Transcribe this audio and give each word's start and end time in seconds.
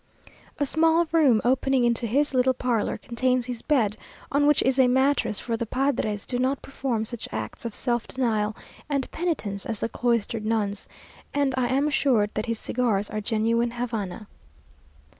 A 0.57 0.65
small 0.65 1.07
room, 1.11 1.41
opening 1.45 1.83
into 1.83 2.07
his 2.07 2.33
little 2.33 2.55
parlour, 2.55 2.97
contains 2.97 3.45
his 3.45 3.61
bed, 3.61 3.97
on 4.31 4.47
which 4.47 4.63
is 4.63 4.79
a 4.79 4.87
mattress; 4.87 5.39
for 5.39 5.55
the 5.55 5.67
padres 5.67 6.25
do 6.25 6.39
not 6.39 6.63
perform 6.63 7.05
such 7.05 7.29
acts 7.31 7.65
of 7.65 7.75
self 7.75 8.07
denial 8.07 8.55
and 8.89 9.11
penitence 9.11 9.63
as 9.63 9.81
the 9.81 9.89
cloistered 9.89 10.43
nuns 10.43 10.89
and 11.35 11.53
I 11.55 11.67
am 11.67 11.87
assured 11.87 12.31
that 12.33 12.47
his 12.47 12.57
cigars 12.57 13.11
are 13.11 13.21
genuine 13.21 13.69
Havana.... 13.69 14.27